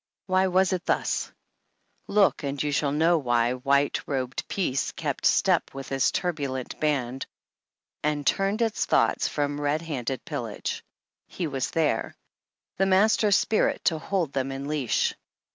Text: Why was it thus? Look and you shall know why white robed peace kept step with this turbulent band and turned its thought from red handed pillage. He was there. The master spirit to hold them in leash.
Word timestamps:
Why 0.25 0.47
was 0.47 0.73
it 0.73 0.85
thus? 0.87 1.31
Look 2.07 2.41
and 2.41 2.57
you 2.63 2.71
shall 2.71 2.91
know 2.91 3.19
why 3.19 3.53
white 3.53 4.01
robed 4.07 4.47
peace 4.47 4.91
kept 4.93 5.27
step 5.27 5.75
with 5.75 5.89
this 5.89 6.09
turbulent 6.09 6.79
band 6.79 7.27
and 8.01 8.25
turned 8.25 8.63
its 8.63 8.87
thought 8.87 9.21
from 9.21 9.61
red 9.61 9.83
handed 9.83 10.25
pillage. 10.25 10.83
He 11.27 11.45
was 11.45 11.69
there. 11.69 12.15
The 12.77 12.87
master 12.87 13.29
spirit 13.29 13.83
to 13.85 13.99
hold 13.99 14.33
them 14.33 14.51
in 14.51 14.67
leash. 14.67 15.13